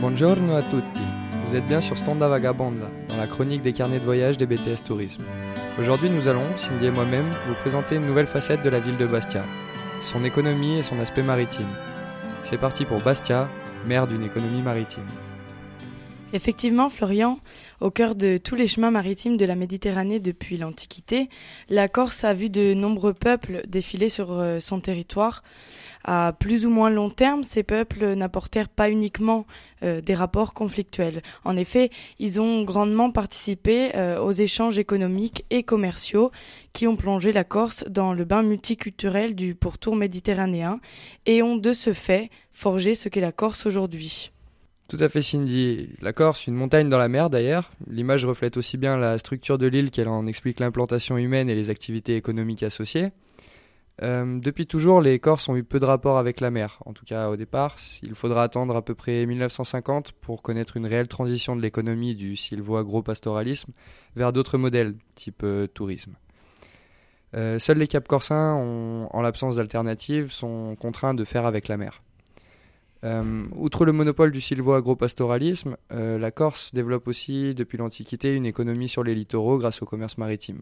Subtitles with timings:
[0.00, 1.00] Buongiorno a tutti.
[1.46, 4.84] Vous êtes bien sur Stonda Vagabonda, dans la chronique des carnets de voyage des BTS
[4.84, 5.24] Tourisme.
[5.80, 9.06] Aujourd'hui, nous allons, Cindy et moi-même, vous présenter une nouvelle facette de la ville de
[9.06, 9.42] Bastia,
[10.02, 11.70] son économie et son aspect maritime.
[12.42, 13.48] C'est parti pour Bastia,
[13.86, 15.06] maire d'une économie maritime.
[16.34, 17.38] Effectivement, Florian,
[17.80, 21.30] au cœur de tous les chemins maritimes de la Méditerranée depuis l'Antiquité,
[21.70, 25.42] la Corse a vu de nombreux peuples défiler sur euh, son territoire.
[26.08, 29.44] À plus ou moins long terme, ces peuples n'apportèrent pas uniquement
[29.82, 31.20] euh, des rapports conflictuels.
[31.44, 36.30] En effet, ils ont grandement participé euh, aux échanges économiques et commerciaux
[36.72, 40.78] qui ont plongé la Corse dans le bain multiculturel du pourtour méditerranéen
[41.26, 44.30] et ont de ce fait forgé ce qu'est la Corse aujourd'hui.
[44.88, 45.88] Tout à fait Cindy.
[46.00, 47.72] La Corse, une montagne dans la mer d'ailleurs.
[47.90, 51.68] L'image reflète aussi bien la structure de l'île qu'elle en explique l'implantation humaine et les
[51.70, 53.10] activités économiques associées.
[54.02, 56.78] Euh, depuis toujours, les Corses ont eu peu de rapport avec la mer.
[56.84, 60.86] En tout cas, au départ, il faudra attendre à peu près 1950 pour connaître une
[60.86, 63.72] réelle transition de l'économie du sylvo-agro-pastoralisme
[64.14, 66.14] vers d'autres modèles, type euh, tourisme.
[67.34, 72.02] Euh, seuls les Cap Corsins, en l'absence d'alternative, sont contraints de faire avec la mer.
[73.56, 79.14] outre le monopole du sylvo-agro-pastoralisme, la Corse développe aussi depuis l'Antiquité une économie sur les
[79.14, 80.60] littoraux grâce au commerce maritime.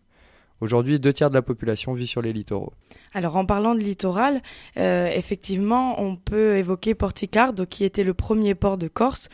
[0.60, 2.72] Aujourd'hui, deux tiers de la population vit sur les littoraux.
[3.12, 4.40] Alors, en parlant de littoral,
[4.76, 9.28] euh, effectivement, on peut évoquer Porticardo, qui était le premier port de Corse.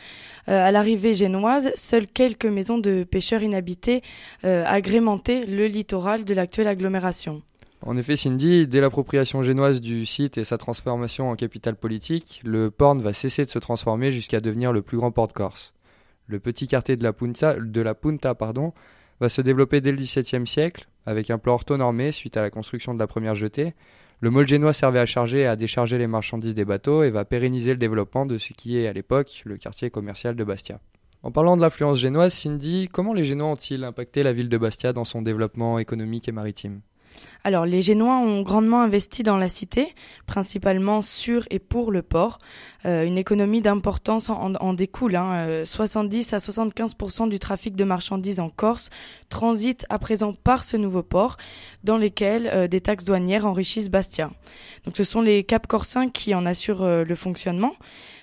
[0.49, 4.01] Euh, à l'arrivée génoise, seules quelques maisons de pêcheurs inhabitées
[4.43, 7.41] euh, agrémentaient le littoral de l'actuelle agglomération.
[7.83, 12.69] En effet, Cindy, dès l'appropriation génoise du site et sa transformation en capitale politique, le
[12.69, 15.73] port va cesser de se transformer jusqu'à devenir le plus grand port de Corse.
[16.27, 18.73] Le petit quartier de la Punta, de la Punta pardon,
[19.21, 22.93] va se développer dès le XVIIe siècle, avec un plan orthonormé suite à la construction
[22.93, 23.73] de la première jetée.
[24.19, 27.23] Le môle génois servait à charger et à décharger les marchandises des bateaux et va
[27.23, 30.79] pérenniser le développement de ce qui est à l'époque le quartier commercial de Bastia.
[31.23, 34.91] En parlant de l'influence génoise, Cindy, comment les Génois ont-ils impacté la ville de Bastia
[34.91, 36.81] dans son développement économique et maritime?
[37.43, 39.95] Alors, les Génois ont grandement investi dans la cité,
[40.27, 42.37] principalement sur et pour le port.
[42.85, 45.19] Euh, une économie d'importance en, découle.
[45.63, 46.37] 70 hein.
[46.37, 48.91] euh, à 75% du trafic de marchandises en Corse
[49.29, 51.37] transite à présent par ce nouveau port,
[51.83, 54.29] dans lequel euh, des taxes douanières enrichissent Bastia.
[54.85, 57.73] Donc, ce sont les Cap Corsins qui en assurent le fonctionnement.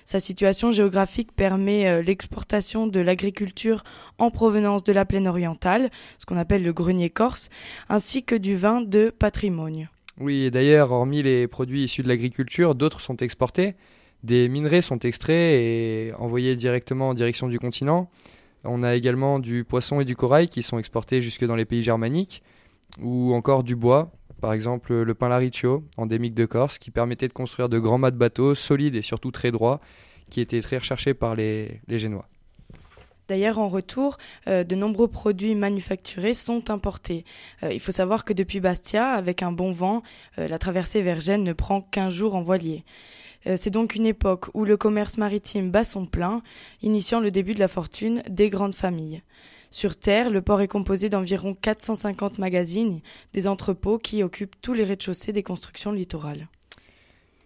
[0.09, 3.83] Sa situation géographique permet euh, l'exportation de l'agriculture
[4.17, 7.51] en provenance de la plaine orientale, ce qu'on appelle le grenier corse,
[7.89, 9.87] ainsi que du vin de patrimoine.
[10.19, 13.75] Oui, et d'ailleurs, hormis les produits issus de l'agriculture, d'autres sont exportés.
[14.23, 18.09] Des minerais sont extraits et envoyés directement en direction du continent.
[18.63, 21.83] On a également du poisson et du corail qui sont exportés jusque dans les pays
[21.83, 22.41] germaniques,
[22.99, 27.33] ou encore du bois, par exemple le pain lariccio, endémique de Corse, qui permettait de
[27.33, 29.79] construire de grands mâts de bateaux solides et surtout très droits,
[30.29, 32.27] qui étaient très recherchés par les, Génois.
[33.27, 34.17] D'ailleurs, en retour,
[34.47, 37.25] euh, de nombreux produits manufacturés sont importés.
[37.61, 40.01] Euh, il faut savoir que depuis Bastia, avec un bon vent,
[40.39, 42.83] euh, la traversée vers Gênes ne prend qu'un jour en voilier.
[43.55, 46.41] C'est donc une époque où le commerce maritime bat son plein,
[46.81, 49.21] initiant le début de la fortune des grandes familles.
[49.71, 53.01] Sur Terre, le port est composé d'environ 450 magazines,
[53.33, 56.47] des entrepôts qui occupent tous les rez-de-chaussée des constructions littorales.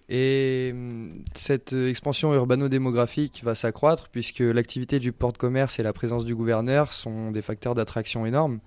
[0.10, 5.94] Et hum, cette expansion urbano-démographique va s'accroître puisque l'activité du port de commerce et la
[5.94, 8.60] présence du gouverneur sont des facteurs d'attraction énormes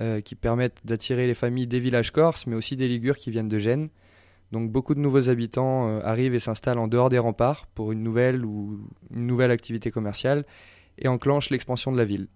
[0.00, 3.48] euh, qui permettent d'attirer les familles des villages corses mais aussi des ligures qui viennent
[3.48, 3.88] de Gênes.
[4.52, 8.02] Donc beaucoup de nouveaux habitants euh, arrivent et s'installent en dehors des remparts pour une
[8.02, 10.44] nouvelle ou une nouvelle activité commerciale
[10.98, 12.28] et enclenchent l'expansion de la ville.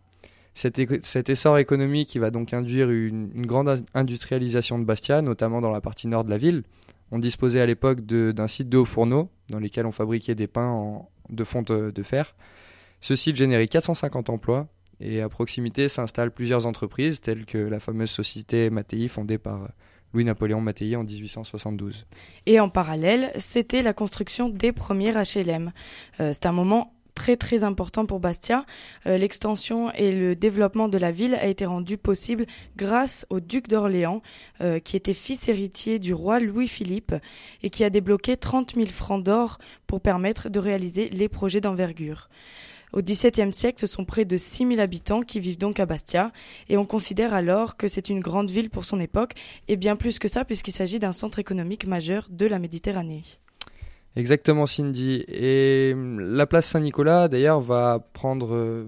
[0.59, 5.81] Cet, essor économique qui va donc induire une, grande industrialisation de Bastia, notamment dans la
[5.81, 6.65] partie nord de la ville.
[7.13, 11.07] On disposait à l'époque d'un site de hauts fourneaux dans lesquels on fabriquait des pains
[11.31, 12.35] de fonte de fer.
[13.01, 14.67] Ce site générait 450 emplois
[14.99, 19.71] et à proximité s'installent plusieurs entreprises telles que la fameuse société Mattei fondée par
[20.13, 22.05] Louis-Napoléon Mattei en 1872.
[22.47, 25.73] Et en parallèle, c'était la construction des premiers HLM.
[26.19, 28.65] Euh, c'est un moment très très important pour Bastia.
[29.07, 33.67] Euh, l'extension et le développement de la ville a été rendu possible grâce au duc
[33.67, 34.23] d'Orléans,
[34.61, 37.17] euh, qui était fils héritier du roi Louis-Philippe
[37.65, 42.29] et qui a débloqué 30 000 francs d'or pour permettre de réaliser les projets d'envergure.
[42.93, 46.33] Au XVIIe siècle, ce sont près de 6 000 habitants qui vivent donc à Bastia,
[46.69, 49.33] et on considère alors que c'est une grande ville pour son époque,
[49.67, 53.25] et bien plus que ça puisqu'il s'agit d'un centre économique majeur de la Méditerranée.
[54.19, 55.25] Exactement, Cindy.
[55.29, 58.85] Et hum, la place Saint-Nicolas, d'ailleurs, va prendre euh,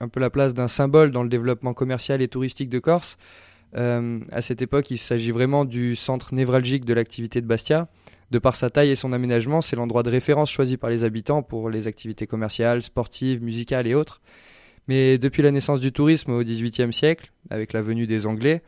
[0.00, 3.16] un peu la place d'un symbole dans le développement commercial et touristique de Corse.
[3.76, 7.88] Euh, à cette époque, il s'agit vraiment du centre névralgique de l'activité de Bastia.
[8.30, 11.42] De par sa taille et son aménagement, c'est l'endroit de référence choisi par les habitants
[11.42, 14.20] pour les activités commerciales, sportives, musicales et autres.
[14.86, 18.62] Mais depuis la naissance du tourisme au XVIIIe siècle, avec la venue des Anglais,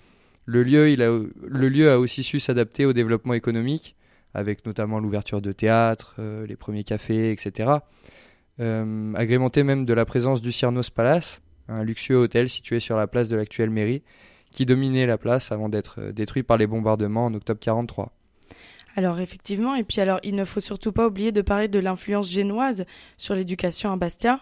[0.46, 3.96] le lieu, a aussi su s'adapter au développement économique,
[4.35, 7.71] avec notamment l'ouverture de théâtres, euh, les premiers cafés, etc.
[8.61, 13.06] Euh, agrémenté même de la présence du Cyrnos Palace, un luxueux hôtel situé sur la
[13.06, 14.03] place de l'actuelle mairie,
[14.50, 18.12] qui dominait la place avant d'être euh, détruit par les bombardements en octobre 43.
[18.96, 22.28] Alors effectivement, et puis alors il ne faut surtout pas oublier de parler de l'influence
[22.28, 22.84] génoise
[23.16, 24.40] sur l'éducation à Bastia,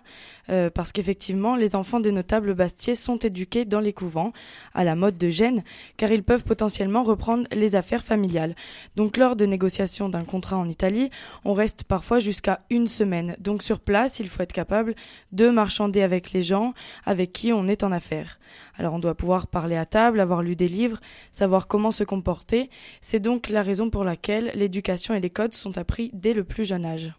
[0.48, 4.32] euh, parce qu'effectivement les enfants des notables bastiais sont éduqués dans les couvents,
[4.72, 5.62] à la mode de Gênes,
[5.98, 8.54] car ils peuvent potentiellement reprendre les affaires familiales.
[8.96, 11.10] Donc lors de négociations d'un contrat en Italie,
[11.44, 13.36] on reste parfois jusqu'à une semaine.
[13.40, 14.94] Donc sur place, il faut être capable
[15.30, 16.72] de marchander avec les gens
[17.04, 18.38] avec qui on est en affaires.
[18.78, 21.00] Alors on doit pouvoir parler à table, avoir lu des livres,
[21.32, 22.70] savoir comment se comporter.
[23.02, 26.64] C'est donc la raison pour laquelle l'éducation et les codes sont appris dès le plus
[26.64, 27.12] jeune âge.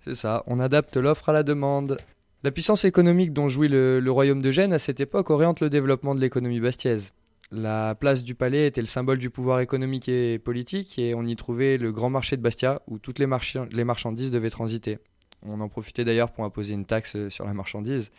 [0.00, 1.98] C'est ça, on adapte l'offre à la demande.
[2.42, 6.14] La puissance économique dont jouit le, royaume de Gênes à cette époque oriente le développement
[6.14, 7.12] de l'économie bastiaise.
[7.52, 11.36] La place du palais était le symbole du pouvoir économique et politique et on y
[11.36, 14.98] trouvait le grand marché de Bastia où toutes les, marchandises devaient transiter.
[15.42, 18.10] On en profitait d'ailleurs pour imposer une taxe sur la marchandise.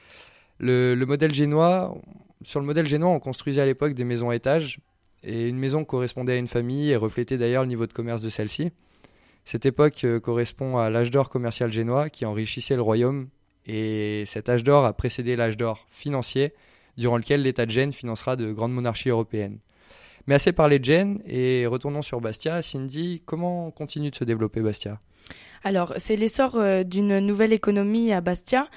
[0.60, 1.96] Le, le modèle génois,
[2.44, 4.80] sur le modèle génois, on construisait à l'époque des maisons à étages,
[5.24, 8.30] et une maison correspondait à une famille et reflétait d'ailleurs le niveau de commerce de
[8.30, 8.72] celle-ci.
[9.46, 13.28] Cette époque euh, correspond à l'âge d'or commercial génois qui enrichissait le royaume,
[13.66, 16.54] et cet âge d'or a précédé l'âge d'or financier,
[16.98, 19.60] durant lequel l'État de Gênes financera de grandes monarchies européennes.
[20.28, 22.62] Mais assez parlé de Gênes, et retournons sur Bastia.
[22.62, 25.00] Cindy, comment continue de se développer Bastia?
[25.64, 28.68] Alors, c'est l'essor euh, d'une nouvelle économie à Bastia,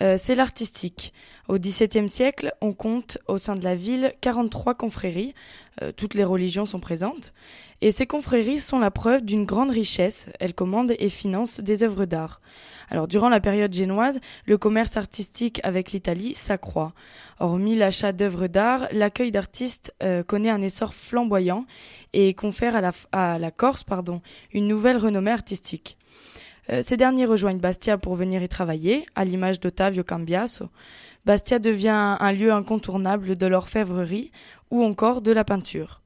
[0.00, 1.12] euh, c'est l'artistique.
[1.48, 5.32] Au XVIIe siècle, on compte au sein de la ville 43 confréries,
[5.80, 7.32] euh, toutes les religions sont présentes,
[7.80, 12.04] et ces confréries sont la preuve d'une grande richesse, elles commandent et financent des œuvres
[12.04, 12.42] d'art.
[12.90, 16.92] Alors durant la période génoise, le commerce artistique avec l'Italie s'accroît.
[17.40, 19.94] Hormis l'achat d'œuvres d'art, l'accueil d'artistes
[20.26, 21.64] connaît un essor flamboyant
[22.12, 24.20] et confère à la, à la Corse pardon,
[24.52, 25.98] une nouvelle renommée artistique.
[26.70, 30.68] Euh, ces derniers rejoignent Bastia pour venir y travailler, à l'image d'Ottavio Cambiaso.
[31.24, 34.30] Bastia devient un lieu incontournable de l'orfèvrerie
[34.70, 36.00] ou encore de la peinture.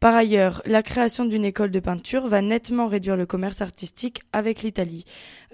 [0.00, 4.62] Par ailleurs, la création d'une école de peinture va nettement réduire le commerce artistique avec
[4.62, 5.04] l'Italie.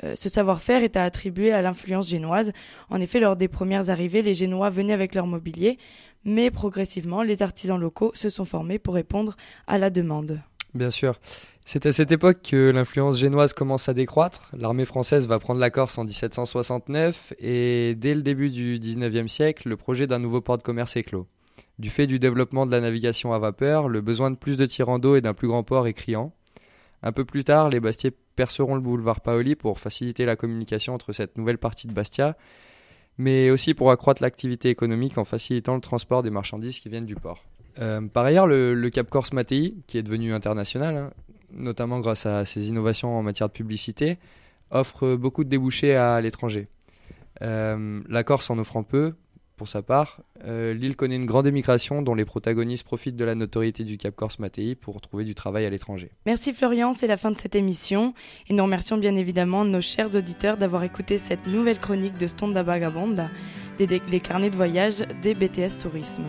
[0.04, 2.52] Euh, ce savoir-faire est à attribuer à l'influence génoise.
[2.88, 5.78] En effet, lors des premières arrivées, les Génois venaient avec leur mobilier,
[6.25, 10.40] mais progressivement, les artisans locaux se sont formés pour répondre à la demande.
[10.76, 11.19] Bien sûr.
[11.64, 14.50] C'est à cette époque que l'influence génoise commence à décroître.
[14.56, 19.70] L'armée française va prendre la Corse en 1769 et dès le début du 19e siècle,
[19.70, 21.26] le projet d'un nouveau port de commerce est clos.
[21.78, 24.99] Du fait du développement de la navigation à vapeur, le besoin de plus de tirants
[24.99, 26.34] d'eau et d'un plus grand port est criant.
[27.02, 31.14] Un peu plus tard, les Bastiers perceront le boulevard Paoli pour faciliter la communication entre
[31.14, 32.37] cette nouvelle partie de Bastia,
[33.17, 37.14] mais aussi pour accroître l'activité économique en facilitant le transport des marchandises qui viennent du
[37.14, 37.44] port.
[37.78, 41.11] Euh, par ailleurs, le, Cap Corse Mattei, qui est devenu international, hein,
[41.52, 44.19] notamment grâce à ses innovations en matière de publicité,
[44.70, 46.69] offre beaucoup de débouchés à l'étranger.
[47.43, 49.14] Euh, la Corse en offrant peu,
[49.56, 53.34] pour sa part, euh, l'île connaît une grande émigration dont les protagonistes profitent de la
[53.34, 56.11] notoriété du Cap Corse Mattei pour trouver du travail à l'étranger.
[56.26, 58.12] Merci Florian, c'est la fin de cette émission
[58.49, 62.62] et nous remercions bien évidemment nos chers auditeurs d'avoir écouté cette nouvelle chronique de Stonda
[62.62, 63.30] Vagabonda,
[63.78, 66.25] les, les carnets de voyage des BTS Tourisme.